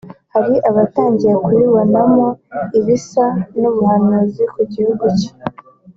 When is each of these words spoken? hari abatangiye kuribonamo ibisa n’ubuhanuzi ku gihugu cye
hari 0.33 0.55
abatangiye 0.69 1.33
kuribonamo 1.45 2.27
ibisa 2.79 3.25
n’ubuhanuzi 3.59 4.43
ku 4.53 4.61
gihugu 4.73 5.03
cye 5.17 5.29